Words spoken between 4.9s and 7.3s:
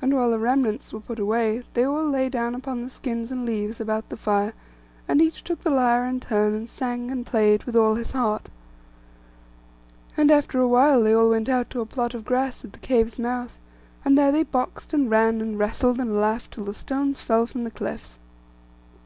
and each took the lyre in turn, and sang and